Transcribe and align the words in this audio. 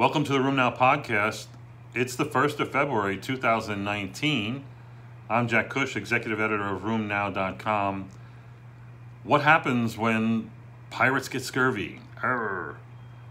Welcome 0.00 0.24
to 0.24 0.32
the 0.32 0.38
RheumNow 0.38 0.78
podcast. 0.78 1.48
It's 1.94 2.16
the 2.16 2.24
1st 2.24 2.60
of 2.60 2.72
February 2.72 3.18
2019. 3.18 4.64
I'm 5.28 5.46
Jack 5.46 5.68
Cush, 5.68 5.94
executive 5.94 6.40
editor 6.40 6.74
of 6.74 6.80
RheumNow.com. 6.80 8.08
What 9.24 9.42
happens 9.42 9.98
when 9.98 10.50
pirates 10.88 11.28
get 11.28 11.42
scurvy? 11.42 12.00
Arr. 12.22 12.78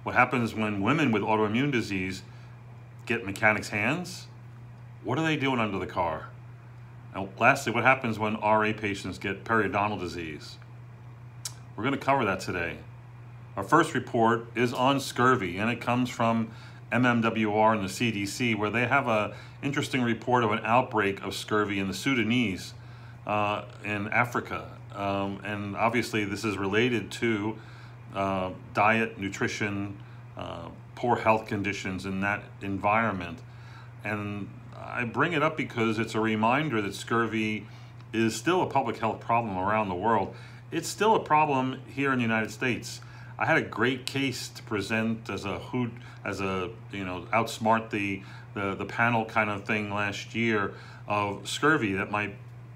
What 0.03 0.13
happens 0.13 0.53
when 0.53 0.83
women 0.83 1.11
with 1.11 1.23
autoimmune 1.23 1.71
disease 1.71 2.21
get 3.07 3.25
mechanics' 3.25 3.69
hands? 3.69 4.27
What 5.03 5.17
are 5.17 5.25
they 5.25 5.37
doing 5.37 5.57
under 5.59 5.79
the 5.79 5.87
car? 5.87 6.29
And 7.15 7.29
lastly, 7.39 7.73
what 7.73 7.83
happens 7.83 8.19
when 8.19 8.35
RA 8.35 8.73
patients 8.77 9.17
get 9.17 9.43
periodontal 9.43 9.99
disease? 9.99 10.57
We're 11.75 11.83
going 11.83 11.97
to 11.97 12.05
cover 12.05 12.25
that 12.25 12.41
today. 12.41 12.77
Our 13.59 13.65
first 13.65 13.93
report 13.93 14.45
is 14.55 14.71
on 14.71 15.01
scurvy, 15.01 15.57
and 15.57 15.69
it 15.69 15.81
comes 15.81 16.09
from 16.09 16.49
MMWR 16.93 17.75
and 17.75 17.83
the 17.83 17.91
CDC, 17.91 18.57
where 18.57 18.69
they 18.69 18.87
have 18.87 19.09
an 19.09 19.33
interesting 19.61 20.01
report 20.01 20.45
of 20.45 20.53
an 20.53 20.61
outbreak 20.63 21.21
of 21.23 21.35
scurvy 21.35 21.77
in 21.77 21.89
the 21.89 21.93
Sudanese 21.93 22.73
uh, 23.27 23.65
in 23.83 24.07
Africa. 24.07 24.65
Um, 24.95 25.41
and 25.43 25.75
obviously, 25.75 26.23
this 26.23 26.45
is 26.45 26.57
related 26.57 27.11
to 27.11 27.57
uh, 28.15 28.51
diet, 28.73 29.19
nutrition, 29.19 29.97
uh, 30.37 30.69
poor 30.95 31.17
health 31.17 31.45
conditions 31.45 32.05
in 32.05 32.21
that 32.21 32.41
environment. 32.61 33.39
And 34.05 34.47
I 34.77 35.03
bring 35.03 35.33
it 35.33 35.43
up 35.43 35.57
because 35.57 35.99
it's 35.99 36.15
a 36.15 36.21
reminder 36.21 36.81
that 36.81 36.95
scurvy 36.95 37.67
is 38.13 38.37
still 38.37 38.61
a 38.61 38.67
public 38.67 38.99
health 38.99 39.19
problem 39.19 39.57
around 39.57 39.89
the 39.89 39.95
world. 39.95 40.33
It's 40.71 40.87
still 40.87 41.13
a 41.13 41.19
problem 41.19 41.81
here 41.93 42.13
in 42.13 42.19
the 42.19 42.23
United 42.23 42.51
States. 42.51 43.01
I 43.39 43.45
had 43.45 43.55
a 43.55 43.61
great 43.61 44.05
case 44.05 44.49
to 44.49 44.63
present 44.63 45.29
as 45.29 45.45
a 45.45 45.59
hoot, 45.59 45.93
as 46.25 46.41
a 46.41 46.69
you 46.91 47.05
know 47.05 47.25
outsmart 47.31 47.89
the, 47.89 48.21
the 48.53 48.75
the 48.75 48.85
panel 48.85 49.23
kind 49.23 49.49
of 49.49 49.63
thing 49.63 49.93
last 49.93 50.35
year 50.35 50.73
of 51.07 51.47
scurvy 51.47 51.93
that 51.93 52.11
my 52.11 52.31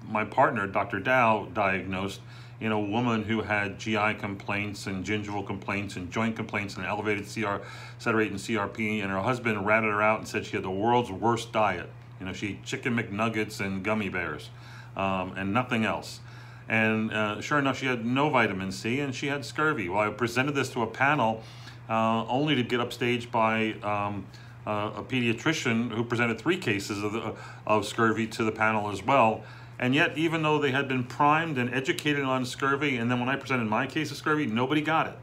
my 0.08 0.24
partner 0.24 0.66
Dr. 0.66 1.00
Dow 1.00 1.48
diagnosed 1.52 2.20
in 2.60 2.72
a 2.72 2.80
woman 2.80 3.24
who 3.24 3.42
had 3.42 3.78
GI 3.78 4.14
complaints 4.14 4.86
and 4.86 5.04
gingival 5.04 5.46
complaints 5.46 5.96
and 5.96 6.10
joint 6.10 6.34
complaints 6.34 6.76
and 6.76 6.86
elevated 6.86 7.26
CR, 7.26 7.56
sed 7.98 8.14
rate 8.14 8.30
and 8.30 8.40
CRP, 8.40 9.02
and 9.02 9.10
her 9.10 9.20
husband 9.20 9.66
ratted 9.66 9.90
her 9.90 10.00
out 10.00 10.20
and 10.20 10.26
said 10.26 10.46
she 10.46 10.52
had 10.52 10.62
the 10.62 10.70
world's 10.70 11.10
worst 11.10 11.52
diet. 11.52 11.90
You 12.18 12.26
know, 12.26 12.32
she 12.32 12.50
ate 12.50 12.64
chicken 12.64 12.96
McNuggets 12.96 13.60
and 13.60 13.84
gummy 13.84 14.08
bears 14.08 14.48
um, 14.96 15.34
and 15.36 15.52
nothing 15.52 15.84
else. 15.84 16.20
And 16.68 17.12
uh, 17.12 17.40
sure 17.40 17.58
enough, 17.58 17.78
she 17.78 17.86
had 17.86 18.04
no 18.06 18.30
vitamin 18.30 18.72
C 18.72 19.00
and 19.00 19.14
she 19.14 19.26
had 19.26 19.44
scurvy. 19.44 19.88
Well, 19.88 20.00
I 20.00 20.10
presented 20.10 20.54
this 20.54 20.70
to 20.70 20.82
a 20.82 20.86
panel 20.86 21.42
uh, 21.88 22.24
only 22.26 22.54
to 22.54 22.62
get 22.62 22.80
upstaged 22.80 23.30
by 23.30 23.72
um, 23.82 24.26
uh, 24.66 24.92
a 24.96 25.02
pediatrician 25.02 25.92
who 25.92 26.04
presented 26.04 26.38
three 26.38 26.56
cases 26.56 27.02
of, 27.02 27.12
the, 27.12 27.34
of 27.66 27.86
scurvy 27.86 28.26
to 28.28 28.44
the 28.44 28.52
panel 28.52 28.90
as 28.90 29.02
well. 29.02 29.42
And 29.78 29.94
yet, 29.94 30.16
even 30.16 30.42
though 30.42 30.58
they 30.58 30.70
had 30.70 30.88
been 30.88 31.04
primed 31.04 31.58
and 31.58 31.74
educated 31.74 32.22
on 32.24 32.46
scurvy, 32.46 32.96
and 32.96 33.10
then 33.10 33.20
when 33.20 33.28
I 33.28 33.36
presented 33.36 33.64
my 33.64 33.86
case 33.86 34.10
of 34.10 34.16
scurvy, 34.16 34.46
nobody 34.46 34.80
got 34.80 35.08
it, 35.08 35.18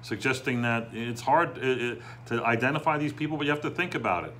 suggesting 0.00 0.62
that 0.62 0.88
it's 0.92 1.20
hard 1.20 1.54
to 1.56 2.44
identify 2.44 2.96
these 2.96 3.12
people, 3.12 3.36
but 3.36 3.44
you 3.44 3.50
have 3.50 3.60
to 3.60 3.70
think 3.70 3.94
about 3.94 4.24
it. 4.24 4.32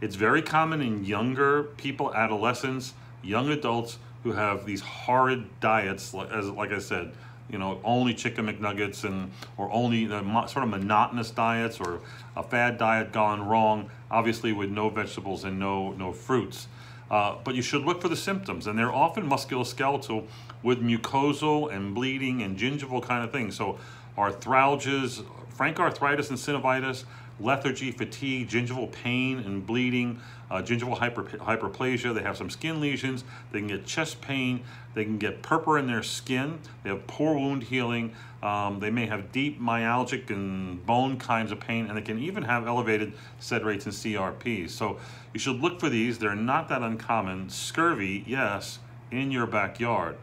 It's 0.00 0.14
very 0.14 0.40
common 0.40 0.80
in 0.80 1.04
younger 1.04 1.64
people, 1.64 2.14
adolescents, 2.14 2.94
young 3.22 3.50
adults 3.50 3.98
who 4.22 4.32
have 4.32 4.66
these 4.66 4.80
horrid 4.80 5.44
diets, 5.60 6.14
as 6.30 6.48
like 6.50 6.72
I 6.72 6.78
said, 6.78 7.12
you 7.50 7.58
know, 7.58 7.80
only 7.82 8.14
chicken 8.14 8.46
McNuggets 8.46 9.04
and 9.04 9.30
or 9.56 9.70
only 9.72 10.06
the 10.06 10.22
sort 10.46 10.62
of 10.62 10.70
monotonous 10.70 11.30
diets 11.30 11.80
or 11.80 12.00
a 12.36 12.42
fad 12.42 12.78
diet 12.78 13.12
gone 13.12 13.46
wrong, 13.46 13.90
obviously 14.10 14.52
with 14.52 14.70
no 14.70 14.88
vegetables 14.88 15.44
and 15.44 15.58
no 15.58 15.92
no 15.92 16.12
fruits. 16.12 16.68
Uh, 17.10 17.34
but 17.42 17.56
you 17.56 17.62
should 17.62 17.82
look 17.82 18.00
for 18.00 18.08
the 18.08 18.16
symptoms, 18.16 18.68
and 18.68 18.78
they're 18.78 18.92
often 18.92 19.28
musculoskeletal 19.28 20.24
with 20.62 20.80
mucosal 20.80 21.72
and 21.72 21.92
bleeding 21.92 22.42
and 22.42 22.56
gingival 22.56 23.02
kind 23.02 23.24
of 23.24 23.32
things. 23.32 23.56
So 23.56 23.78
arthralgias, 24.16 25.24
frank 25.48 25.80
arthritis 25.80 26.30
and 26.30 26.38
synovitis, 26.38 27.04
lethargy, 27.40 27.90
fatigue, 27.90 28.48
gingival 28.48 28.90
pain 28.90 29.38
and 29.38 29.66
bleeding, 29.66 30.20
uh, 30.50 30.62
gingival 30.62 30.98
hyper, 30.98 31.24
hyperplasia. 31.24 32.14
They 32.14 32.22
have 32.22 32.36
some 32.36 32.50
skin 32.50 32.80
lesions. 32.80 33.24
They 33.52 33.60
can 33.60 33.68
get 33.68 33.86
chest 33.86 34.20
pain. 34.20 34.62
They 34.94 35.04
can 35.04 35.18
get 35.18 35.42
purpura 35.42 35.80
in 35.80 35.86
their 35.86 36.02
skin. 36.02 36.58
They 36.82 36.90
have 36.90 37.06
poor 37.06 37.34
wound 37.34 37.64
healing. 37.64 38.14
Um, 38.42 38.80
they 38.80 38.90
may 38.90 39.06
have 39.06 39.32
deep 39.32 39.60
myalgic 39.60 40.30
and 40.30 40.84
bone 40.84 41.18
kinds 41.18 41.52
of 41.52 41.60
pain, 41.60 41.86
and 41.86 41.96
they 41.96 42.02
can 42.02 42.18
even 42.18 42.42
have 42.42 42.66
elevated 42.66 43.12
sed 43.38 43.64
rates 43.64 43.84
and 43.84 43.94
CRPs. 43.94 44.70
So 44.70 44.98
you 45.32 45.40
should 45.40 45.60
look 45.60 45.78
for 45.78 45.88
these. 45.88 46.18
They're 46.18 46.34
not 46.34 46.68
that 46.68 46.82
uncommon. 46.82 47.50
Scurvy, 47.50 48.24
yes, 48.26 48.78
in 49.10 49.30
your 49.30 49.46
backyard. 49.46 50.16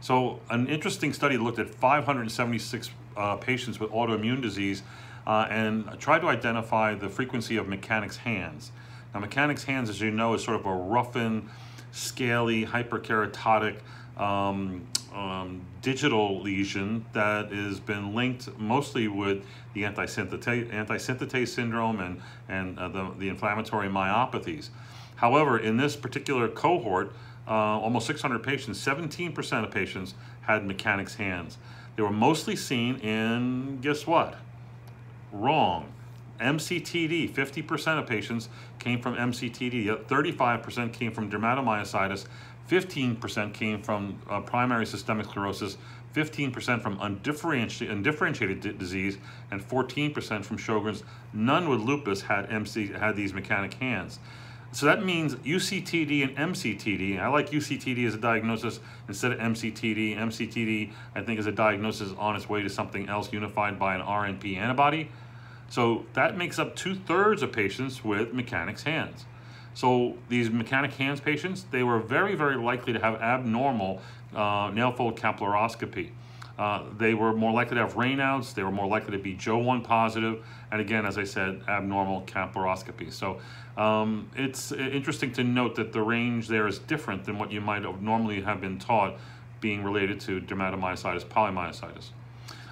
So 0.00 0.40
an 0.48 0.66
interesting 0.66 1.12
study 1.12 1.36
looked 1.36 1.58
at 1.58 1.68
576 1.68 2.90
uh, 3.16 3.36
patients 3.36 3.78
with 3.78 3.90
autoimmune 3.90 4.40
disease 4.40 4.82
uh, 5.30 5.46
and 5.48 5.88
try 6.00 6.18
to 6.18 6.26
identify 6.26 6.92
the 6.92 7.08
frequency 7.08 7.56
of 7.56 7.68
mechanics 7.68 8.16
hands. 8.16 8.72
Now, 9.14 9.20
mechanics 9.20 9.62
hands, 9.62 9.88
as 9.88 10.00
you 10.00 10.10
know, 10.10 10.34
is 10.34 10.42
sort 10.42 10.58
of 10.58 10.66
a 10.66 10.74
roughened, 10.74 11.48
scaly, 11.92 12.66
hyperkeratotic 12.66 13.76
um, 14.16 14.84
um, 15.14 15.60
digital 15.82 16.42
lesion 16.42 17.04
that 17.12 17.52
has 17.52 17.78
been 17.78 18.12
linked 18.12 18.58
mostly 18.58 19.06
with 19.06 19.44
the 19.72 19.84
antisynthetase, 19.84 20.68
antisynthetase 20.72 21.46
syndrome 21.46 22.00
and, 22.00 22.20
and 22.48 22.76
uh, 22.76 22.88
the, 22.88 23.14
the 23.18 23.28
inflammatory 23.28 23.88
myopathies. 23.88 24.70
However, 25.14 25.60
in 25.60 25.76
this 25.76 25.94
particular 25.94 26.48
cohort, 26.48 27.12
uh, 27.46 27.52
almost 27.52 28.08
600 28.08 28.42
patients, 28.42 28.84
17% 28.84 29.64
of 29.64 29.70
patients 29.70 30.14
had 30.40 30.66
mechanics 30.66 31.14
hands. 31.14 31.56
They 31.94 32.02
were 32.02 32.10
mostly 32.10 32.56
seen 32.56 32.96
in, 32.96 33.78
guess 33.80 34.08
what? 34.08 34.36
Wrong. 35.32 35.92
MCTD, 36.40 37.30
50% 37.30 37.98
of 37.98 38.06
patients 38.06 38.48
came 38.78 39.00
from 39.00 39.14
MCTD, 39.14 40.04
35% 40.06 40.92
came 40.92 41.12
from 41.12 41.30
dermatomyositis, 41.30 42.26
15% 42.68 43.52
came 43.52 43.82
from 43.82 44.18
uh, 44.28 44.40
primary 44.40 44.86
systemic 44.86 45.26
sclerosis, 45.26 45.76
15% 46.14 46.82
from 46.82 46.98
undifferentiated, 47.00 47.96
undifferentiated 47.96 48.78
disease, 48.78 49.18
and 49.50 49.60
14% 49.60 50.44
from 50.44 50.56
Sjogren's. 50.56 51.04
None 51.32 51.68
with 51.68 51.80
lupus 51.80 52.22
had 52.22 52.50
MC 52.50 52.88
had 52.88 53.16
these 53.16 53.32
mechanic 53.32 53.74
hands. 53.74 54.18
So 54.72 54.86
that 54.86 55.04
means 55.04 55.34
UCTD 55.34 56.22
and 56.22 56.54
MCTD. 56.54 57.18
I 57.20 57.26
like 57.26 57.50
UCTD 57.50 58.06
as 58.06 58.14
a 58.14 58.18
diagnosis 58.18 58.78
instead 59.08 59.32
of 59.32 59.38
MCTD. 59.38 60.16
MCTD, 60.16 60.92
I 61.14 61.22
think, 61.22 61.40
is 61.40 61.46
a 61.46 61.52
diagnosis 61.52 62.12
on 62.16 62.36
its 62.36 62.48
way 62.48 62.62
to 62.62 62.70
something 62.70 63.08
else 63.08 63.32
unified 63.32 63.80
by 63.80 63.96
an 63.96 64.00
RNP 64.00 64.56
antibody. 64.56 65.10
So 65.70 66.04
that 66.14 66.36
makes 66.36 66.58
up 66.58 66.76
two 66.76 66.94
thirds 66.94 67.42
of 67.42 67.52
patients 67.52 68.04
with 68.04 68.34
mechanics 68.34 68.82
hands. 68.82 69.24
So 69.72 70.16
these 70.28 70.50
mechanic 70.50 70.92
hands 70.94 71.20
patients, 71.20 71.64
they 71.70 71.84
were 71.84 72.00
very, 72.00 72.34
very 72.34 72.56
likely 72.56 72.92
to 72.92 72.98
have 72.98 73.14
abnormal 73.22 74.02
uh, 74.34 74.70
nail 74.74 74.92
fold 74.92 75.16
capillaroscopy. 75.16 76.10
Uh, 76.58 76.82
they 76.98 77.14
were 77.14 77.32
more 77.32 77.52
likely 77.52 77.76
to 77.76 77.80
have 77.80 77.94
Raynaud's. 77.94 78.52
they 78.52 78.62
were 78.62 78.72
more 78.72 78.86
likely 78.86 79.12
to 79.12 79.22
be 79.22 79.34
Jo1 79.34 79.82
positive, 79.82 80.44
and 80.70 80.80
again, 80.80 81.06
as 81.06 81.16
I 81.16 81.24
said, 81.24 81.62
abnormal 81.68 82.22
capillaroscopy. 82.22 83.10
So 83.10 83.40
um, 83.78 84.28
it's 84.36 84.72
interesting 84.72 85.32
to 85.34 85.44
note 85.44 85.76
that 85.76 85.92
the 85.92 86.02
range 86.02 86.48
there 86.48 86.66
is 86.66 86.78
different 86.80 87.24
than 87.24 87.38
what 87.38 87.50
you 87.50 87.62
might 87.62 87.84
have 87.84 88.02
normally 88.02 88.42
have 88.42 88.60
been 88.60 88.78
taught 88.78 89.16
being 89.60 89.82
related 89.82 90.20
to 90.20 90.40
dermatomyositis, 90.40 91.24
polymyositis. 91.24 92.10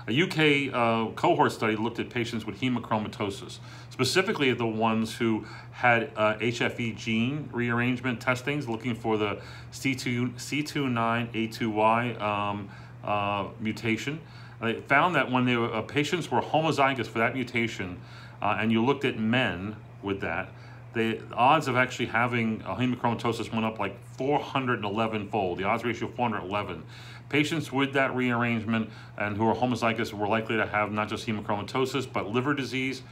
A 0.09 0.23
UK 0.23 0.73
uh, 0.73 1.13
cohort 1.13 1.53
study 1.53 1.77
looked 1.77 1.99
at 1.99 2.09
patients 2.09 2.47
with 2.47 2.59
hemochromatosis, 2.63 3.59
specifically 3.91 4.55
the 4.55 4.67
ones 4.67 5.15
who 5.15 5.45
had 5.71 6.11
uh, 6.17 6.37
HFE 6.37 6.97
gene 6.97 7.51
rearrangement 7.53 8.19
testings, 8.19 8.67
looking 8.67 8.95
for 8.95 9.19
the 9.19 9.39
C2, 9.71 10.33
C29A2Y 10.37 12.23
um, 12.23 12.71
uh, 13.05 13.49
mutation. 13.61 14.19
They 14.63 14.81
found 14.81 15.15
that 15.15 15.31
when 15.31 15.45
were, 15.45 15.75
uh, 15.75 15.83
patients 15.83 16.31
were 16.31 16.41
homozygous 16.41 17.07
for 17.07 17.19
that 17.19 17.35
mutation, 17.35 18.01
uh, 18.41 18.57
and 18.59 18.73
you 18.73 18.83
looked 18.83 19.05
at 19.05 19.19
men 19.19 19.77
with 20.03 20.23
that, 20.23 20.49
the 20.95 21.21
odds 21.35 21.69
of 21.69 21.77
actually 21.77 22.07
having 22.07 22.63
a 22.63 22.75
hemochromatosis 22.75 23.53
went 23.53 23.67
up 23.67 23.79
like 23.79 23.95
411 24.17 25.29
fold, 25.29 25.59
the 25.59 25.65
odds 25.65 25.85
ratio 25.85 26.09
411. 26.09 26.83
Patients 27.29 27.71
with 27.71 27.93
that 27.93 28.15
rearrangement 28.15 28.91
and 29.17 29.37
who 29.37 29.47
are 29.47 29.55
homozygous 29.55 30.13
were 30.13 30.29
likely 30.29 30.57
to 30.57 30.67
have 30.67 30.93
not 30.93 31.09
just 31.09 31.27
hemochromatosis, 31.27 32.11
but 32.11 32.29
liver 32.29 32.55
disease, 32.55 33.03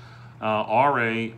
uh, 0.41 0.65
RA, 0.69 1.29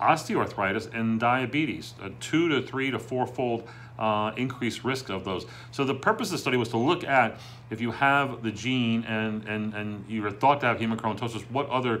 osteoarthritis, 0.00 0.92
and 0.94 1.20
diabetes, 1.20 1.94
a 2.02 2.10
two 2.20 2.48
to 2.48 2.62
three 2.66 2.90
to 2.90 2.98
four-fold 2.98 3.68
uh, 3.98 4.32
increased 4.36 4.82
risk 4.82 5.10
of 5.10 5.24
those. 5.24 5.44
So 5.72 5.84
the 5.84 5.94
purpose 5.94 6.28
of 6.28 6.32
the 6.32 6.38
study 6.38 6.56
was 6.56 6.70
to 6.70 6.78
look 6.78 7.04
at 7.04 7.38
if 7.68 7.80
you 7.80 7.90
have 7.92 8.42
the 8.42 8.50
gene 8.50 9.04
and, 9.04 9.44
and, 9.46 9.74
and 9.74 10.04
you're 10.08 10.30
thought 10.30 10.60
to 10.62 10.66
have 10.66 10.78
hemochromatosis, 10.78 11.42
what 11.50 11.68
other 11.68 12.00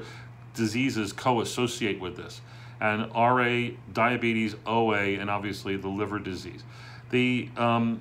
diseases 0.54 1.12
co-associate 1.12 2.00
with 2.00 2.16
this, 2.16 2.40
and 2.80 3.12
RA, 3.14 3.68
diabetes, 3.92 4.56
OA, 4.66 5.18
and 5.18 5.28
obviously 5.28 5.76
the 5.76 5.88
liver 5.88 6.18
disease. 6.18 6.64
The 7.10 7.48
um, 7.56 8.00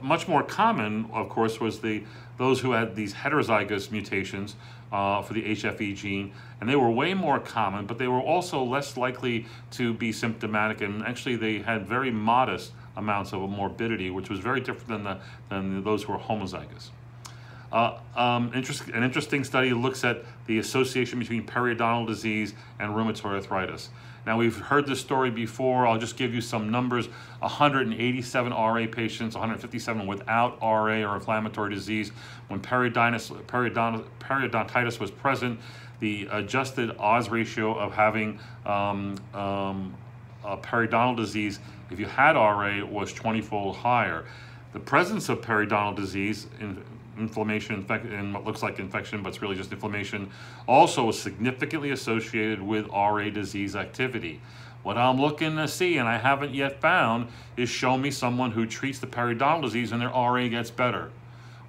much 0.00 0.28
more 0.28 0.42
common, 0.42 1.08
of 1.12 1.28
course, 1.28 1.60
was 1.60 1.80
the 1.80 2.04
those 2.36 2.60
who 2.60 2.70
had 2.70 2.94
these 2.94 3.14
heterozygous 3.14 3.90
mutations 3.90 4.54
uh, 4.92 5.22
for 5.22 5.34
the 5.34 5.42
HFE 5.42 5.96
gene, 5.96 6.32
and 6.60 6.70
they 6.70 6.76
were 6.76 6.90
way 6.90 7.14
more 7.14 7.40
common, 7.40 7.86
but 7.86 7.98
they 7.98 8.06
were 8.06 8.20
also 8.20 8.62
less 8.62 8.96
likely 8.96 9.46
to 9.72 9.92
be 9.92 10.12
symptomatic, 10.12 10.80
and 10.80 11.02
actually 11.02 11.36
they 11.36 11.58
had 11.58 11.86
very 11.86 12.12
modest 12.12 12.72
amounts 12.96 13.32
of 13.32 13.40
morbidity, 13.50 14.10
which 14.10 14.30
was 14.30 14.38
very 14.38 14.60
different 14.60 14.88
than 14.88 15.04
the 15.04 15.18
than 15.48 15.82
those 15.82 16.04
who 16.04 16.12
were 16.12 16.18
homozygous. 16.18 16.90
Uh, 17.70 17.98
um, 18.16 18.50
interest, 18.54 18.88
an 18.88 19.02
interesting 19.02 19.44
study 19.44 19.72
looks 19.72 20.04
at 20.04 20.24
the 20.46 20.58
association 20.58 21.18
between 21.18 21.44
periodontal 21.44 22.06
disease 22.06 22.54
and 22.78 22.94
rheumatoid 22.94 23.34
arthritis. 23.34 23.90
Now, 24.28 24.36
we've 24.36 24.58
heard 24.58 24.86
this 24.86 25.00
story 25.00 25.30
before. 25.30 25.86
I'll 25.86 25.96
just 25.96 26.18
give 26.18 26.34
you 26.34 26.42
some 26.42 26.70
numbers 26.70 27.08
187 27.38 28.52
RA 28.52 28.86
patients, 28.92 29.34
157 29.34 30.06
without 30.06 30.60
RA 30.60 31.10
or 31.10 31.14
inflammatory 31.14 31.72
disease. 31.72 32.12
When 32.48 32.60
periodontitis, 32.60 35.00
was 35.00 35.10
present, 35.10 35.58
the 36.00 36.28
adjusted 36.30 36.94
odds 36.98 37.30
ratio 37.30 37.72
of 37.72 37.94
having 37.94 38.38
um, 38.66 39.16
um, 39.32 39.94
periodontal 40.44 41.16
disease, 41.16 41.58
if 41.90 41.98
you 41.98 42.04
had 42.04 42.36
RA, 42.36 42.84
was 42.84 43.14
20 43.14 43.40
fold 43.40 43.76
higher. 43.76 44.26
The 44.74 44.80
presence 44.80 45.30
of 45.30 45.40
periodontal 45.40 45.96
disease, 45.96 46.48
in, 46.60 46.84
inflammation 47.18 47.84
and 47.88 48.34
what 48.34 48.44
looks 48.44 48.62
like 48.62 48.78
infection, 48.78 49.22
but 49.22 49.30
it's 49.30 49.42
really 49.42 49.56
just 49.56 49.72
inflammation, 49.72 50.30
also 50.66 51.08
is 51.08 51.18
significantly 51.18 51.90
associated 51.90 52.62
with 52.62 52.86
RA 52.88 53.30
disease 53.30 53.76
activity. 53.76 54.40
What 54.82 54.96
I'm 54.96 55.20
looking 55.20 55.56
to 55.56 55.68
see, 55.68 55.98
and 55.98 56.08
I 56.08 56.18
haven't 56.18 56.54
yet 56.54 56.80
found, 56.80 57.28
is 57.56 57.68
show 57.68 57.98
me 57.98 58.10
someone 58.10 58.52
who 58.52 58.66
treats 58.66 58.98
the 58.98 59.06
periodontal 59.06 59.62
disease 59.62 59.92
and 59.92 60.00
their 60.00 60.08
RA 60.08 60.48
gets 60.48 60.70
better. 60.70 61.10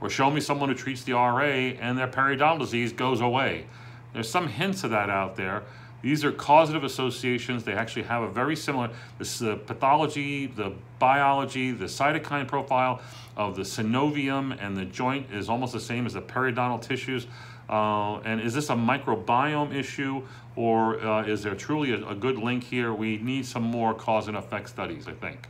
Or 0.02 0.10
show 0.10 0.32
me 0.32 0.40
someone 0.40 0.70
who 0.70 0.76
treats 0.76 1.04
the 1.04 1.14
RA 1.14 1.44
and 1.44 1.98
their 1.98 2.08
periodontal 2.08 2.60
disease 2.60 2.94
goes 2.94 3.20
away. 3.20 3.66
There's 4.14 4.30
some 4.30 4.48
hints 4.48 4.84
of 4.84 4.92
that 4.92 5.10
out 5.10 5.36
there, 5.36 5.64
these 6.02 6.24
are 6.24 6.32
causative 6.32 6.84
associations. 6.84 7.64
They 7.64 7.74
actually 7.74 8.04
have 8.04 8.24
a 8.24 8.30
very 8.30 8.56
similar, 8.56 8.90
this 9.18 9.40
the 9.40 9.58
pathology, 9.58 10.48
the 10.48 10.74
biology, 10.98 11.72
the 11.72 11.86
cytokine 11.86 12.48
profile 12.48 13.02
of 13.36 13.56
the 13.56 13.64
synovium 13.64 14.58
and 14.62 14.78
the 14.78 14.86
joint 14.86 15.28
is 15.32 15.50
almost 15.50 15.74
the 15.74 15.80
same 15.80 16.06
as 16.06 16.14
the 16.14 16.22
periodontal 16.22 16.82
tissues. 16.82 17.28
Uh, 17.70 18.20
and 18.20 18.42
is 18.42 18.54
this 18.54 18.70
a 18.70 18.74
microbiome 18.74 19.74
issue 19.74 20.24
or 20.56 21.00
uh, 21.06 21.24
is 21.24 21.44
there 21.44 21.56
truly 21.56 21.92
a, 21.92 22.08
a 22.08 22.16
good 22.16 22.38
link 22.38 22.64
here? 22.64 22.94
We 22.94 23.18
need 23.18 23.46
some 23.46 23.64
more 23.64 23.94
cause 23.94 24.28
and 24.28 24.36
effect 24.36 24.70
studies, 24.70 25.08
I 25.08 25.14
think. 25.14 25.48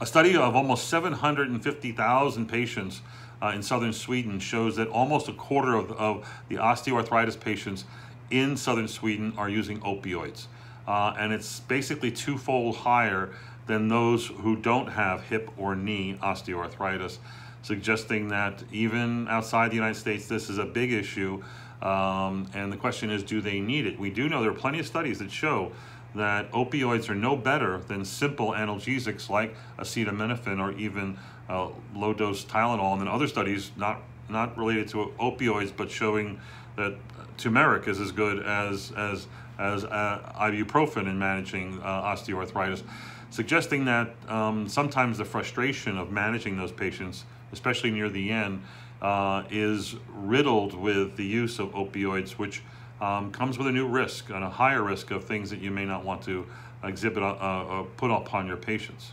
A 0.00 0.06
study 0.06 0.36
of 0.36 0.56
almost 0.56 0.88
750,000 0.88 2.46
patients 2.46 3.02
uh, 3.40 3.52
in 3.54 3.62
southern 3.62 3.92
Sweden 3.92 4.40
shows 4.40 4.76
that 4.76 4.88
almost 4.88 5.28
a 5.28 5.32
quarter 5.32 5.74
of, 5.74 5.92
of 5.92 6.28
the 6.48 6.56
osteoarthritis 6.56 7.38
patients 7.38 7.84
in 8.32 8.56
southern 8.56 8.88
Sweden 8.88 9.32
are 9.36 9.48
using 9.48 9.78
opioids. 9.80 10.46
Uh, 10.88 11.14
and 11.16 11.32
it's 11.32 11.60
basically 11.60 12.10
twofold 12.10 12.76
higher 12.76 13.30
than 13.66 13.86
those 13.86 14.26
who 14.26 14.56
don't 14.56 14.88
have 14.88 15.22
hip 15.22 15.48
or 15.56 15.76
knee 15.76 16.18
osteoarthritis, 16.20 17.18
suggesting 17.62 18.28
that 18.28 18.64
even 18.72 19.28
outside 19.28 19.70
the 19.70 19.76
United 19.76 19.94
States, 19.94 20.26
this 20.26 20.50
is 20.50 20.58
a 20.58 20.64
big 20.64 20.92
issue. 20.92 21.42
Um, 21.80 22.48
and 22.54 22.72
the 22.72 22.76
question 22.76 23.10
is, 23.10 23.22
do 23.22 23.40
they 23.40 23.60
need 23.60 23.86
it? 23.86 23.98
We 23.98 24.10
do 24.10 24.28
know 24.28 24.42
there 24.42 24.50
are 24.50 24.54
plenty 24.54 24.80
of 24.80 24.86
studies 24.86 25.20
that 25.20 25.30
show 25.30 25.70
that 26.14 26.50
opioids 26.52 27.08
are 27.08 27.14
no 27.14 27.36
better 27.36 27.78
than 27.78 28.04
simple 28.04 28.52
analgesics 28.52 29.30
like 29.30 29.54
acetaminophen 29.78 30.60
or 30.60 30.72
even 30.72 31.16
uh, 31.48 31.68
low 31.94 32.12
dose 32.12 32.44
Tylenol. 32.44 32.92
And 32.92 33.02
then 33.02 33.08
other 33.08 33.28
studies, 33.28 33.70
not, 33.76 34.02
not 34.28 34.56
related 34.58 34.88
to 34.88 35.12
opioids, 35.18 35.72
but 35.74 35.90
showing 35.90 36.40
that 36.76 36.96
turmeric 37.36 37.88
is 37.88 38.00
as 38.00 38.12
good 38.12 38.44
as 38.44 38.92
as 38.96 39.26
as 39.58 39.84
uh, 39.84 40.32
ibuprofen 40.36 41.06
in 41.06 41.18
managing 41.18 41.80
uh, 41.82 42.02
osteoarthritis, 42.02 42.82
suggesting 43.30 43.84
that 43.84 44.14
um, 44.28 44.68
sometimes 44.68 45.18
the 45.18 45.24
frustration 45.24 45.98
of 45.98 46.10
managing 46.10 46.56
those 46.56 46.72
patients, 46.72 47.24
especially 47.52 47.90
near 47.90 48.08
the 48.08 48.30
end, 48.30 48.62
uh, 49.02 49.44
is 49.50 49.96
riddled 50.08 50.74
with 50.74 51.16
the 51.16 51.24
use 51.24 51.58
of 51.58 51.70
opioids, 51.72 52.32
which 52.32 52.62
um, 53.00 53.30
comes 53.32 53.58
with 53.58 53.66
a 53.66 53.72
new 53.72 53.86
risk 53.86 54.30
and 54.30 54.44
a 54.44 54.50
higher 54.50 54.82
risk 54.82 55.10
of 55.10 55.24
things 55.24 55.50
that 55.50 55.60
you 55.60 55.70
may 55.70 55.84
not 55.84 56.04
want 56.04 56.22
to 56.22 56.46
exhibit, 56.84 57.22
uh, 57.22 57.26
uh, 57.26 57.82
put 57.96 58.10
upon 58.10 58.46
your 58.46 58.56
patients. 58.56 59.12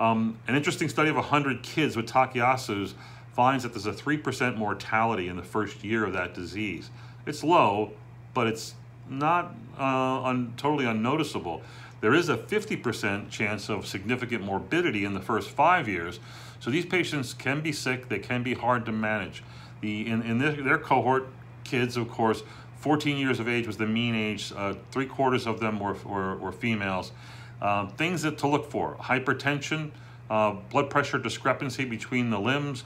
Um, 0.00 0.36
an 0.48 0.56
interesting 0.56 0.88
study 0.88 1.10
of 1.10 1.16
100 1.16 1.62
kids 1.62 1.96
with 1.96 2.06
Takayasu's 2.06 2.94
finds 3.32 3.62
that 3.64 3.72
there's 3.72 3.86
a 3.86 3.92
3% 3.92 4.56
mortality 4.56 5.28
in 5.28 5.36
the 5.36 5.42
first 5.42 5.84
year 5.84 6.04
of 6.04 6.12
that 6.12 6.34
disease. 6.34 6.90
It's 7.26 7.42
low, 7.42 7.92
but 8.34 8.46
it's 8.46 8.74
not 9.08 9.54
uh, 9.78 10.22
un 10.24 10.54
totally 10.56 10.86
unnoticeable. 10.86 11.62
There 12.00 12.14
is 12.14 12.28
a 12.28 12.36
50% 12.36 13.30
chance 13.30 13.70
of 13.70 13.86
significant 13.86 14.42
morbidity 14.44 15.04
in 15.04 15.14
the 15.14 15.20
first 15.20 15.50
five 15.50 15.88
years. 15.88 16.20
So 16.60 16.70
these 16.70 16.86
patients 16.86 17.32
can 17.32 17.60
be 17.60 17.72
sick, 17.72 18.08
they 18.08 18.18
can 18.18 18.42
be 18.42 18.54
hard 18.54 18.84
to 18.86 18.92
manage. 18.92 19.42
The, 19.80 20.06
in 20.06 20.22
in 20.22 20.38
their, 20.38 20.52
their 20.52 20.78
cohort, 20.78 21.28
kids, 21.64 21.96
of 21.96 22.10
course, 22.10 22.42
14 22.84 23.16
years 23.16 23.40
of 23.40 23.48
age 23.48 23.66
was 23.66 23.78
the 23.78 23.86
mean 23.86 24.14
age, 24.14 24.52
uh, 24.54 24.74
three 24.90 25.06
quarters 25.06 25.46
of 25.46 25.60
them 25.60 25.80
were, 25.80 25.94
were, 26.04 26.36
were 26.36 26.52
females. 26.52 27.12
Uh, 27.62 27.86
things 27.86 28.20
that 28.22 28.36
to 28.36 28.46
look 28.46 28.70
for, 28.70 28.96
hypertension, 29.00 29.90
uh, 30.28 30.52
blood 30.70 30.90
pressure 30.90 31.16
discrepancy 31.16 31.86
between 31.86 32.28
the 32.28 32.38
limbs, 32.38 32.84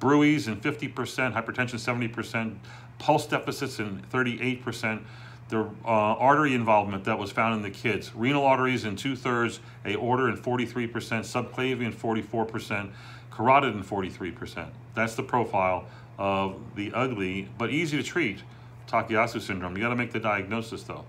bruits 0.00 0.46
in 0.46 0.60
50%, 0.60 0.92
hypertension 1.32 1.78
70%, 2.12 2.56
pulse 2.98 3.26
deficits 3.26 3.78
in 3.78 4.02
38%, 4.12 5.02
the 5.48 5.60
uh, 5.60 5.66
artery 5.84 6.54
involvement 6.54 7.04
that 7.04 7.18
was 7.18 7.32
found 7.32 7.54
in 7.54 7.62
the 7.62 7.70
kids, 7.70 8.14
renal 8.14 8.44
arteries 8.44 8.84
in 8.84 8.96
two 8.96 9.16
thirds, 9.16 9.60
aorta 9.86 10.26
in 10.26 10.36
43%, 10.36 10.90
subclavian 10.90 11.94
44%, 11.94 12.90
carotid 13.30 13.74
in 13.74 13.82
43%. 13.82 14.68
That's 14.94 15.14
the 15.14 15.22
profile 15.22 15.86
of 16.18 16.56
the 16.74 16.92
ugly 16.92 17.48
but 17.56 17.70
easy 17.70 17.96
to 17.96 18.02
treat 18.02 18.42
Takayasu 18.88 19.40
syndrome. 19.40 19.76
You 19.76 19.82
got 19.82 19.90
to 19.90 19.96
make 19.96 20.12
the 20.12 20.20
diagnosis 20.20 20.82
though. 20.82 21.04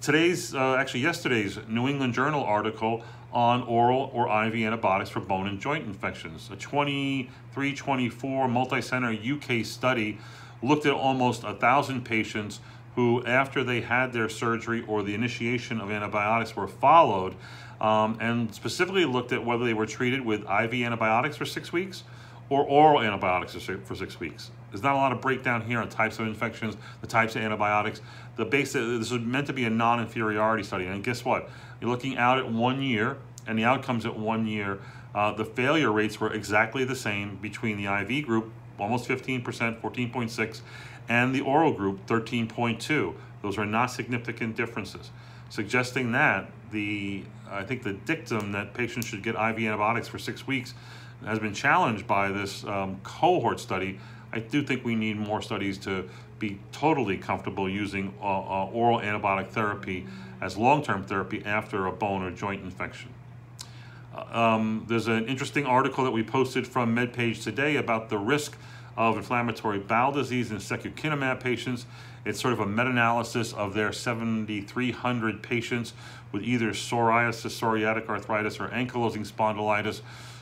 Today's, 0.00 0.54
uh, 0.54 0.76
actually 0.76 1.00
yesterday's 1.00 1.58
New 1.68 1.88
England 1.88 2.14
Journal 2.14 2.44
article 2.44 3.02
on 3.32 3.62
oral 3.62 4.10
or 4.12 4.28
IV 4.44 4.54
antibiotics 4.54 5.10
for 5.10 5.20
bone 5.20 5.48
and 5.48 5.58
joint 5.58 5.86
infections. 5.86 6.48
A 6.52 6.56
23-24 6.56 8.50
multi-center 8.50 9.10
UK 9.12 9.64
study 9.64 10.18
looked 10.62 10.86
at 10.86 10.92
almost 10.92 11.44
a 11.44 11.54
thousand 11.54 12.04
patients 12.04 12.60
who, 12.94 13.24
after 13.26 13.62
they 13.62 13.82
had 13.82 14.12
their 14.12 14.28
surgery 14.28 14.82
or 14.86 15.02
the 15.02 15.14
initiation 15.14 15.80
of 15.80 15.90
antibiotics, 15.90 16.56
were 16.56 16.68
followed 16.68 17.34
um, 17.80 18.16
and 18.20 18.54
specifically 18.54 19.04
looked 19.04 19.32
at 19.32 19.44
whether 19.44 19.64
they 19.64 19.74
were 19.74 19.86
treated 19.86 20.20
with 20.22 20.40
IV 20.42 20.74
antibiotics 20.74 21.36
for 21.36 21.44
six 21.44 21.72
weeks 21.72 22.04
or 22.48 22.64
oral 22.64 23.02
antibiotics 23.02 23.54
for 23.84 23.94
six 23.94 24.20
weeks. 24.20 24.50
There's 24.70 24.82
not 24.82 24.94
a 24.94 24.98
lot 24.98 25.12
of 25.12 25.20
breakdown 25.20 25.62
here 25.62 25.80
on 25.80 25.88
types 25.88 26.18
of 26.18 26.26
infections, 26.26 26.76
the 27.00 27.06
types 27.06 27.34
of 27.34 27.42
antibiotics. 27.42 28.00
The 28.36 28.44
basic, 28.44 28.82
this 28.82 29.10
is 29.10 29.20
meant 29.20 29.46
to 29.48 29.52
be 29.52 29.64
a 29.64 29.70
non-inferiority 29.70 30.62
study. 30.62 30.86
And 30.86 31.02
guess 31.02 31.24
what? 31.24 31.50
You're 31.80 31.90
looking 31.90 32.16
out 32.16 32.38
at 32.38 32.50
one 32.50 32.82
year 32.82 33.16
and 33.46 33.58
the 33.58 33.64
outcomes 33.64 34.06
at 34.06 34.16
one 34.16 34.46
year. 34.46 34.78
Uh, 35.14 35.32
the 35.32 35.44
failure 35.44 35.90
rates 35.90 36.20
were 36.20 36.32
exactly 36.32 36.84
the 36.84 36.94
same 36.94 37.36
between 37.36 37.82
the 37.82 37.86
IV 37.86 38.26
group 38.26 38.52
almost 38.78 39.08
15%, 39.08 39.42
14.6, 39.42 40.60
and 41.08 41.34
the 41.34 41.40
oral 41.40 41.72
group 41.72 42.06
13.2. 42.06 43.14
Those 43.42 43.58
are 43.58 43.66
not 43.66 43.86
significant 43.86 44.56
differences, 44.56 45.10
suggesting 45.50 46.12
that 46.12 46.50
the 46.72 47.22
I 47.48 47.62
think 47.62 47.84
the 47.84 47.92
dictum 47.92 48.52
that 48.52 48.74
patients 48.74 49.06
should 49.06 49.22
get 49.22 49.36
IV 49.36 49.58
antibiotics 49.58 50.08
for 50.08 50.18
six 50.18 50.46
weeks 50.46 50.74
has 51.24 51.38
been 51.38 51.54
challenged 51.54 52.06
by 52.06 52.30
this 52.30 52.64
um, 52.64 53.00
cohort 53.04 53.60
study. 53.60 53.98
I 54.32 54.40
do 54.40 54.62
think 54.62 54.84
we 54.84 54.96
need 54.96 55.16
more 55.16 55.40
studies 55.40 55.78
to 55.78 56.08
be 56.38 56.58
totally 56.72 57.16
comfortable 57.16 57.68
using 57.68 58.12
uh, 58.20 58.24
uh, 58.24 58.66
oral 58.66 58.98
antibiotic 58.98 59.48
therapy 59.48 60.06
as 60.40 60.56
long-term 60.56 61.04
therapy 61.04 61.42
after 61.46 61.86
a 61.86 61.92
bone 61.92 62.22
or 62.22 62.30
joint 62.30 62.62
infection. 62.62 63.10
Um, 64.16 64.84
there's 64.88 65.08
an 65.08 65.26
interesting 65.26 65.66
article 65.66 66.04
that 66.04 66.10
we 66.10 66.22
posted 66.22 66.66
from 66.66 66.94
MedPage 66.94 67.42
today 67.42 67.76
about 67.76 68.08
the 68.08 68.18
risk 68.18 68.56
of 68.96 69.16
inflammatory 69.16 69.78
bowel 69.78 70.12
disease 70.12 70.50
in 70.50 70.56
secukinumab 70.56 71.40
patients. 71.40 71.86
It's 72.24 72.40
sort 72.40 72.54
of 72.54 72.60
a 72.60 72.66
meta-analysis 72.66 73.52
of 73.52 73.74
their 73.74 73.92
7,300 73.92 75.42
patients 75.42 75.92
with 76.32 76.42
either 76.42 76.70
psoriasis, 76.70 77.60
psoriatic 77.60 78.08
arthritis, 78.08 78.58
or 78.58 78.68
ankylosing 78.68 79.30
spondylitis, 79.30 80.00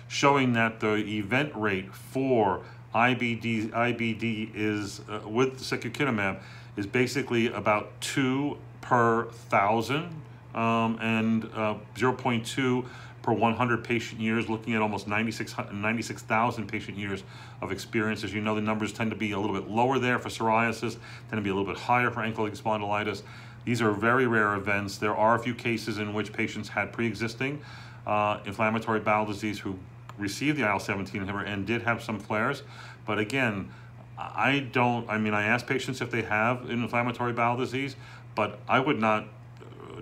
showing 0.08 0.52
that 0.52 0.80
the 0.80 0.94
event 1.18 1.52
rate 1.54 1.92
for 1.92 2.62
IBD, 2.94 3.70
IBD 3.70 4.50
is 4.54 5.00
uh, 5.10 5.28
with 5.28 5.58
secukinumab 5.58 6.40
is 6.76 6.86
basically 6.86 7.48
about 7.48 8.00
two 8.00 8.56
per 8.80 9.24
thousand 9.24 10.22
um, 10.54 10.98
and 11.00 11.44
uh, 11.54 11.74
0.2 11.96 12.84
per 13.24 13.32
100 13.32 13.82
patient 13.82 14.20
years, 14.20 14.50
looking 14.50 14.74
at 14.74 14.82
almost 14.82 15.08
96,000 15.08 15.80
96, 15.80 16.24
patient 16.70 16.98
years 16.98 17.22
of 17.62 17.72
experience. 17.72 18.22
As 18.22 18.34
you 18.34 18.42
know, 18.42 18.54
the 18.54 18.60
numbers 18.60 18.92
tend 18.92 19.10
to 19.12 19.16
be 19.16 19.32
a 19.32 19.40
little 19.40 19.58
bit 19.58 19.70
lower 19.70 19.98
there 19.98 20.18
for 20.18 20.28
psoriasis, 20.28 20.98
tend 21.30 21.32
to 21.32 21.40
be 21.40 21.48
a 21.48 21.54
little 21.54 21.72
bit 21.72 21.80
higher 21.80 22.10
for 22.10 22.20
ankylosing 22.20 22.60
spondylitis. 22.60 23.22
These 23.64 23.80
are 23.80 23.92
very 23.92 24.26
rare 24.26 24.54
events. 24.56 24.98
There 24.98 25.16
are 25.16 25.36
a 25.36 25.38
few 25.38 25.54
cases 25.54 25.96
in 25.96 26.12
which 26.12 26.34
patients 26.34 26.68
had 26.68 26.92
pre-existing 26.92 27.62
uh, 28.06 28.40
inflammatory 28.44 29.00
bowel 29.00 29.24
disease 29.24 29.58
who 29.58 29.78
received 30.18 30.58
the 30.58 30.68
IL-17 30.68 31.12
inhibitor 31.12 31.48
and 31.48 31.66
did 31.66 31.80
have 31.80 32.02
some 32.02 32.20
flares. 32.20 32.62
But 33.06 33.18
again, 33.18 33.70
I 34.18 34.68
don't, 34.70 35.08
I 35.08 35.16
mean, 35.16 35.32
I 35.32 35.44
ask 35.44 35.66
patients 35.66 36.02
if 36.02 36.10
they 36.10 36.22
have 36.22 36.68
an 36.68 36.82
inflammatory 36.82 37.32
bowel 37.32 37.56
disease, 37.56 37.96
but 38.34 38.58
I 38.68 38.80
would 38.80 39.00
not 39.00 39.28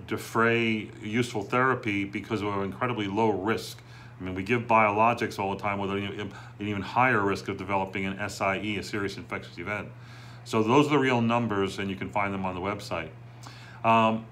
defray 0.07 0.89
useful 1.01 1.43
therapy 1.43 2.03
because 2.03 2.41
of 2.41 2.47
an 2.49 2.63
incredibly 2.63 3.07
low 3.07 3.29
risk. 3.29 3.79
I 4.19 4.23
mean, 4.23 4.35
we 4.35 4.43
give 4.43 4.63
biologics 4.63 5.39
all 5.39 5.55
the 5.55 5.61
time 5.61 5.79
with 5.79 5.91
an 5.91 6.31
even 6.59 6.81
higher 6.81 7.19
risk 7.19 7.47
of 7.47 7.57
developing 7.57 8.05
an 8.05 8.29
SIE, 8.29 8.77
a 8.77 8.83
serious 8.83 9.17
infectious 9.17 9.57
event. 9.57 9.89
So 10.45 10.61
those 10.61 10.87
are 10.87 10.91
the 10.91 10.99
real 10.99 11.21
numbers, 11.21 11.79
and 11.79 11.89
you 11.89 11.95
can 11.95 12.09
find 12.09 12.33
them 12.33 12.45
on 12.45 12.55
the 12.55 12.61
website. 12.61 13.09
Um, 13.83 14.25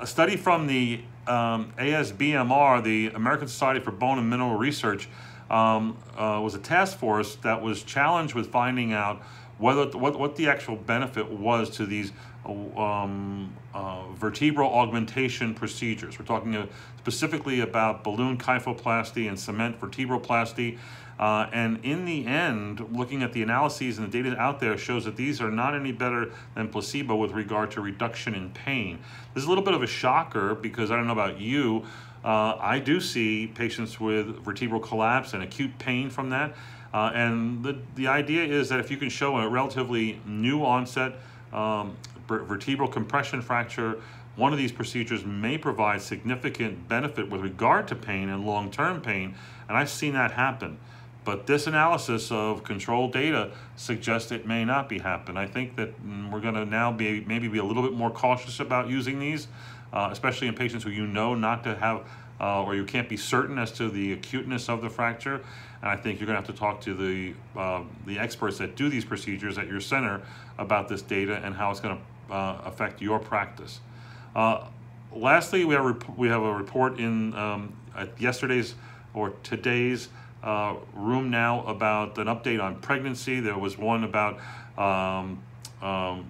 a 0.00 0.06
study 0.06 0.36
from 0.36 0.66
the 0.66 1.00
um, 1.26 1.72
ASBMR, 1.78 2.82
the 2.82 3.08
American 3.08 3.48
Society 3.48 3.80
for 3.80 3.90
Bone 3.90 4.18
and 4.18 4.30
Mineral 4.30 4.56
Research, 4.56 5.08
um, 5.50 5.96
uh, 6.16 6.40
was 6.42 6.54
a 6.54 6.58
task 6.58 6.98
force 6.98 7.36
that 7.36 7.62
was 7.62 7.82
challenged 7.82 8.34
with 8.34 8.50
finding 8.50 8.92
out 8.92 9.22
whether 9.58 9.86
what, 9.98 10.18
what 10.18 10.36
the 10.36 10.48
actual 10.48 10.76
benefit 10.76 11.30
was 11.30 11.70
to 11.70 11.86
these 11.86 12.12
um, 12.46 13.52
uh, 13.74 14.04
vertebral 14.12 14.72
augmentation 14.72 15.54
procedures. 15.54 16.18
We're 16.18 16.24
talking 16.24 16.56
uh, 16.56 16.66
specifically 16.98 17.60
about 17.60 18.04
balloon 18.04 18.38
kyphoplasty 18.38 19.28
and 19.28 19.38
cement 19.38 19.80
vertebroplasty. 19.80 20.78
Uh, 21.18 21.50
and 21.52 21.84
in 21.84 22.04
the 22.04 22.26
end, 22.26 22.86
looking 22.92 23.22
at 23.24 23.32
the 23.32 23.42
analyses 23.42 23.98
and 23.98 24.06
the 24.06 24.22
data 24.22 24.38
out 24.38 24.60
there 24.60 24.78
shows 24.78 25.04
that 25.04 25.16
these 25.16 25.40
are 25.40 25.50
not 25.50 25.74
any 25.74 25.90
better 25.90 26.30
than 26.54 26.68
placebo 26.68 27.16
with 27.16 27.32
regard 27.32 27.72
to 27.72 27.80
reduction 27.80 28.34
in 28.34 28.50
pain. 28.50 28.98
This 29.34 29.42
is 29.42 29.46
a 29.46 29.48
little 29.48 29.64
bit 29.64 29.74
of 29.74 29.82
a 29.82 29.86
shocker 29.86 30.54
because 30.54 30.92
I 30.92 30.96
don't 30.96 31.06
know 31.06 31.12
about 31.12 31.40
you, 31.40 31.84
uh, 32.24 32.56
I 32.60 32.78
do 32.78 33.00
see 33.00 33.46
patients 33.46 34.00
with 34.00 34.44
vertebral 34.44 34.80
collapse 34.80 35.34
and 35.34 35.42
acute 35.42 35.78
pain 35.78 36.10
from 36.10 36.30
that. 36.30 36.54
Uh, 36.92 37.10
and 37.14 37.62
the, 37.62 37.78
the 37.96 38.06
idea 38.06 38.44
is 38.44 38.68
that 38.70 38.80
if 38.80 38.90
you 38.90 38.96
can 38.96 39.08
show 39.08 39.36
a 39.38 39.48
relatively 39.48 40.20
new 40.26 40.64
onset 40.64 41.14
um, 41.52 41.96
vertebral 42.28 42.88
compression 42.88 43.42
fracture, 43.42 44.00
one 44.36 44.52
of 44.52 44.58
these 44.58 44.70
procedures 44.70 45.24
may 45.24 45.58
provide 45.58 46.00
significant 46.00 46.88
benefit 46.88 47.28
with 47.28 47.40
regard 47.40 47.88
to 47.88 47.96
pain 47.96 48.28
and 48.28 48.46
long-term 48.46 49.00
pain, 49.00 49.34
and 49.68 49.76
I've 49.76 49.90
seen 49.90 50.12
that 50.14 50.32
happen. 50.32 50.78
But 51.24 51.46
this 51.46 51.66
analysis 51.66 52.30
of 52.30 52.64
control 52.64 53.10
data 53.10 53.50
suggests 53.76 54.32
it 54.32 54.46
may 54.46 54.64
not 54.64 54.88
be 54.88 54.98
happen. 54.98 55.36
I 55.36 55.46
think 55.46 55.76
that 55.76 55.90
mm, 56.02 56.30
we're 56.30 56.40
going 56.40 56.54
to 56.54 56.64
now 56.64 56.92
be 56.92 57.22
maybe 57.26 57.48
be 57.48 57.58
a 57.58 57.64
little 57.64 57.82
bit 57.82 57.92
more 57.92 58.10
cautious 58.10 58.60
about 58.60 58.88
using 58.88 59.18
these, 59.18 59.48
uh, 59.92 60.08
especially 60.10 60.48
in 60.48 60.54
patients 60.54 60.84
who 60.84 60.90
you 60.90 61.06
know 61.06 61.34
not 61.34 61.64
to 61.64 61.76
have 61.76 62.08
uh, 62.40 62.62
or 62.62 62.74
you 62.74 62.84
can't 62.84 63.08
be 63.08 63.16
certain 63.16 63.58
as 63.58 63.72
to 63.72 63.88
the 63.88 64.12
acuteness 64.12 64.68
of 64.68 64.82
the 64.82 64.90
fracture. 64.90 65.40
And 65.80 65.90
I 65.90 65.96
think 65.96 66.18
you're 66.18 66.26
going 66.26 66.40
to 66.40 66.46
have 66.46 66.54
to 66.54 66.58
talk 66.58 66.80
to 66.82 66.94
the 66.94 67.34
uh, 67.56 67.82
the 68.06 68.18
experts 68.18 68.58
that 68.58 68.76
do 68.76 68.88
these 68.88 69.04
procedures 69.04 69.58
at 69.58 69.68
your 69.68 69.80
center 69.80 70.22
about 70.58 70.88
this 70.88 71.02
data 71.02 71.40
and 71.44 71.54
how 71.54 71.70
it's 71.70 71.80
going 71.80 71.96
to 71.96 72.34
uh, 72.34 72.62
affect 72.64 73.00
your 73.00 73.18
practice. 73.18 73.80
Uh, 74.34 74.66
lastly, 75.12 75.64
we 75.64 75.74
have 75.74 76.18
we 76.18 76.28
have 76.28 76.42
a 76.42 76.52
report 76.52 76.98
in 76.98 77.34
um, 77.34 77.72
yesterday's 78.18 78.74
or 79.14 79.30
today's 79.42 80.08
uh, 80.42 80.74
now 80.96 81.64
about 81.66 82.18
an 82.18 82.26
update 82.26 82.62
on 82.62 82.76
pregnancy. 82.80 83.40
There 83.40 83.58
was 83.58 83.76
one 83.76 84.04
about 84.04 84.38
um, 84.76 85.42
um, 85.82 86.26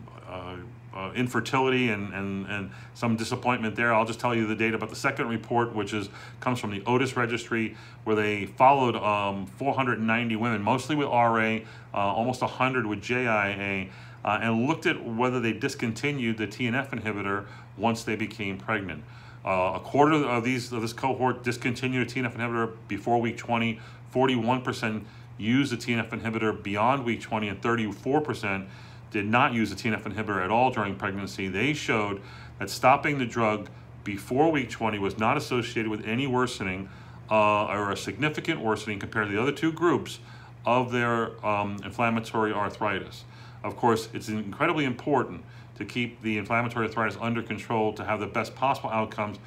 uh, 0.94 1.12
infertility 1.14 1.90
and, 1.90 2.12
and, 2.12 2.46
and 2.46 2.70
some 2.94 3.16
disappointment 3.16 3.76
there. 3.76 3.92
I'll 3.92 4.04
just 4.04 4.20
tell 4.20 4.34
you 4.34 4.46
the 4.46 4.54
data 4.54 4.76
about 4.76 4.90
the 4.90 4.96
second 4.96 5.28
report, 5.28 5.74
which 5.74 5.92
is 5.92 6.08
comes 6.40 6.58
from 6.58 6.70
the 6.70 6.82
Otis 6.86 7.16
Registry, 7.16 7.76
where 8.04 8.16
they 8.16 8.46
followed 8.46 8.96
um, 8.96 9.46
490 9.46 10.36
women, 10.36 10.62
mostly 10.62 10.96
with 10.96 11.08
RA, 11.08 11.58
uh, 11.94 11.96
almost 11.96 12.40
100 12.40 12.86
with 12.86 13.00
JIA, 13.00 13.90
uh, 14.24 14.38
and 14.42 14.66
looked 14.66 14.86
at 14.86 15.04
whether 15.04 15.40
they 15.40 15.52
discontinued 15.52 16.38
the 16.38 16.46
TNF 16.46 16.90
inhibitor 16.90 17.46
once 17.76 18.02
they 18.02 18.16
became 18.16 18.58
pregnant. 18.58 19.04
Uh, 19.44 19.72
a 19.76 19.80
quarter 19.80 20.14
of 20.14 20.44
these 20.44 20.72
of 20.72 20.82
this 20.82 20.92
cohort 20.92 21.44
discontinued 21.44 22.06
a 22.06 22.10
TNF 22.10 22.36
inhibitor 22.36 22.72
before 22.88 23.20
week 23.20 23.36
20. 23.36 23.80
41% 24.12 25.04
used 25.36 25.72
a 25.72 25.76
TNF 25.76 26.10
inhibitor 26.10 26.62
beyond 26.62 27.04
week 27.04 27.20
20, 27.20 27.48
and 27.48 27.62
34% 27.62 28.66
did 29.10 29.26
not 29.26 29.52
use 29.52 29.72
a 29.72 29.74
TNF 29.74 30.02
inhibitor 30.02 30.42
at 30.42 30.50
all 30.50 30.70
during 30.70 30.94
pregnancy. 30.96 31.48
They 31.48 31.72
showed 31.72 32.20
that 32.58 32.70
stopping 32.70 33.18
the 33.18 33.26
drug 33.26 33.68
before 34.04 34.50
week 34.50 34.70
20 34.70 34.98
was 34.98 35.18
not 35.18 35.36
associated 35.36 35.90
with 35.90 36.06
any 36.06 36.26
worsening 36.26 36.88
uh, 37.30 37.66
or 37.66 37.90
a 37.90 37.96
significant 37.96 38.60
worsening 38.60 38.98
compared 38.98 39.28
to 39.28 39.34
the 39.34 39.40
other 39.40 39.52
two 39.52 39.72
groups 39.72 40.18
of 40.64 40.92
their 40.92 41.44
um, 41.44 41.78
inflammatory 41.84 42.52
arthritis. 42.52 43.24
Of 43.62 43.76
course, 43.76 44.08
it's 44.12 44.28
incredibly 44.28 44.84
important 44.84 45.44
to 45.76 45.84
keep 45.84 46.22
the 46.22 46.38
inflammatory 46.38 46.86
arthritis 46.86 47.16
under 47.20 47.42
control 47.42 47.92
to 47.94 48.04
have 48.04 48.20
the 48.20 48.26
best 48.26 48.54
possible 48.54 48.90
outcomes 48.90 49.38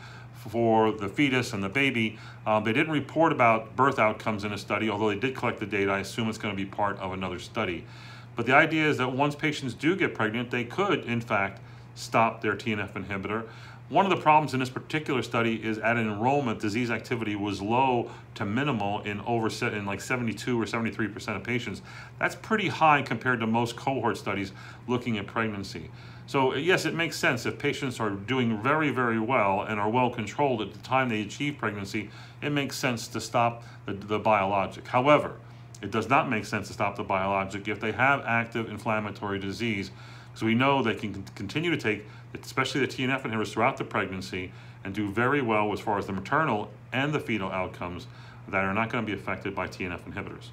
for 0.50 0.92
the 0.92 1.08
fetus 1.08 1.54
and 1.54 1.64
the 1.64 1.70
baby. 1.70 2.18
Um, 2.46 2.64
they 2.64 2.74
didn't 2.74 2.92
report 2.92 3.32
about 3.32 3.76
birth 3.76 4.00
outcomes 4.00 4.44
in 4.44 4.52
a 4.52 4.58
study, 4.58 4.90
although 4.90 5.10
they 5.10 5.20
did 5.20 5.36
collect 5.36 5.60
the 5.60 5.66
data. 5.66 5.92
I 5.92 6.00
assume 6.00 6.30
it's 6.30 6.38
going 6.38 6.56
to 6.56 6.64
be 6.64 6.70
part 6.70 6.98
of 7.00 7.14
another 7.14 7.38
study. 7.38 7.86
But 8.36 8.46
the 8.46 8.56
idea 8.56 8.90
is 8.90 8.98
that 8.98 9.12
once 9.12 9.36
patients 9.36 9.74
do 9.74 9.96
get 9.96 10.14
pregnant, 10.14 10.52
they 10.52 10.64
could, 10.64 11.06
in 11.06 11.22
fact, 11.22 11.60
stop 11.96 12.42
their 12.42 12.56
TNF 12.56 12.94
inhibitor. 12.94 13.46
One 13.90 14.06
of 14.06 14.10
the 14.10 14.24
problems 14.24 14.54
in 14.54 14.62
this 14.62 14.70
particular 14.70 15.22
study 15.22 15.56
is 15.62 15.78
at 15.78 15.98
enrollment, 15.98 16.62
disease 16.62 16.90
activity 16.90 17.36
was 17.36 17.62
low 17.62 18.10
to 18.36 18.46
minimal 18.46 19.02
in 19.02 19.20
over 19.22 19.50
in 19.68 19.86
like 19.86 20.00
72 20.00 20.60
or 20.60 20.64
73% 20.64 21.36
of 21.36 21.44
patients. 21.44 21.82
That's 22.18 22.36
pretty 22.36 22.70
high 22.70 23.02
compared 23.02 23.42
to 23.42 23.48
most 23.48 23.76
cohort 23.76 24.16
studies 24.16 24.54
looking 24.88 25.18
at 25.18 25.28
pregnancy. 25.28 25.90
So 26.26 26.56
yes, 26.56 26.86
it 26.86 26.94
makes 26.94 27.18
sense 27.18 27.46
if 27.46 27.60
patients 27.60 28.00
are 28.00 28.12
doing 28.12 28.62
very, 28.62 28.92
very 28.92 29.20
well 29.20 29.64
and 29.64 29.78
are 29.78 29.90
well 29.90 30.10
controlled 30.10 30.62
at 30.62 30.72
the 30.72 30.80
time 30.80 31.10
they 31.10 31.24
achieve 31.24 31.58
pregnancy, 31.58 32.10
it 32.42 32.52
makes 32.52 32.78
sense 32.78 33.10
to 33.10 33.20
stop 33.20 33.64
the, 33.86 33.92
the 33.92 34.20
biologic. 34.20 34.88
However, 34.88 35.36
it 35.82 35.92
does 35.92 36.10
not 36.10 36.30
make 36.30 36.46
sense 36.46 36.68
to 36.68 36.74
stop 36.74 36.96
the 36.96 37.04
biologic 37.04 37.68
if 37.68 37.80
they 37.80 37.92
have 37.92 38.24
active 38.26 38.70
inflammatory 38.70 39.40
disease 39.40 39.92
so 40.34 40.46
we 40.46 40.56
know 40.56 40.82
they 40.82 40.96
can 40.96 41.24
continue 41.36 41.72
to 41.72 41.78
take, 41.78 42.06
especially 42.42 42.82
the 42.82 42.88
TNF 42.88 43.24
inhibitors 43.24 43.52
throughout 43.52 43.78
the 43.78 43.84
pregnancy 43.84 44.52
and 44.84 44.94
do 44.94 45.12
very 45.12 45.42
well 45.42 45.72
as 45.74 45.80
far 45.80 45.98
as 45.98 46.06
the 46.06 46.14
maternal 46.14 46.72
and 46.94 47.14
the 47.14 47.20
fetal 47.20 47.52
outcomes 47.52 48.08
that 48.48 48.64
are 48.64 48.74
not 48.74 48.90
going 48.90 49.06
to 49.06 49.12
be 49.12 49.18
affected 49.18 49.54
by 49.54 49.68
TNF 49.68 50.02
inhibitors. 50.10 50.50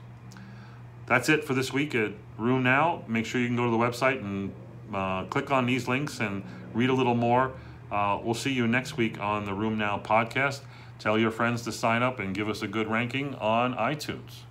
That's 1.07 1.29
it 1.29 1.45
for 1.45 1.55
this 1.55 1.73
week 1.73 1.95
at 1.95 2.13
RheumNow. 2.39 3.09
Make 3.09 3.25
sure 3.25 3.41
you 3.41 3.47
can 3.47 3.57
go 3.57 3.65
to 3.65 3.71
the 3.71 3.79
website 3.79 4.21
and 4.21 4.53
uh, 4.93 5.25
click 5.25 5.51
on 5.51 5.67
these 5.67 5.89
links 5.89 6.21
and 6.21 6.43
read 6.75 6.91
a 6.91 6.95
little 6.95 7.15
more. 7.15 7.53
Uh, 7.91 8.19
we'll 8.23 8.35
see 8.35 8.53
you 8.53 8.67
next 8.67 8.97
week 8.97 9.19
on 9.19 9.47
the 9.47 9.53
RheumNow 9.53 10.05
podcast. 10.05 10.61
Tell 10.99 11.19
your 11.19 11.31
friends 11.31 11.63
to 11.63 11.73
sign 11.73 12.03
up 12.03 12.19
and 12.19 12.35
give 12.35 12.49
us 12.49 12.61
a 12.61 12.69
good 12.69 12.89
ranking 12.89 13.35
on 13.37 13.75
iTunes. 13.75 14.43